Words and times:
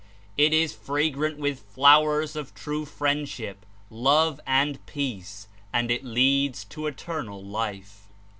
It 0.35 0.51
Is 0.51 0.73
fragrant 0.73 1.37
with 1.37 1.59
flowers 1.59 2.35
of 2.35 2.55
tnie 2.55 2.87
friendship, 2.87 3.67
love 3.91 4.41
and 4.47 4.83
peace, 4.87 5.47
and 5.71 5.91
It 5.91 6.03
leads 6.03 6.65
to 6.65 6.87
Eternal 6.87 7.43
Life. 7.45 8.07